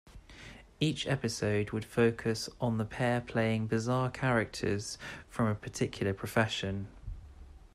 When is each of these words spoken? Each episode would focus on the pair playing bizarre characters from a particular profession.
Each 0.79 1.05
episode 1.05 1.69
would 1.69 1.85
focus 1.85 2.49
on 2.59 2.79
the 2.79 2.85
pair 2.85 3.21
playing 3.21 3.67
bizarre 3.67 4.09
characters 4.09 4.97
from 5.29 5.45
a 5.45 5.53
particular 5.53 6.11
profession. 6.11 6.87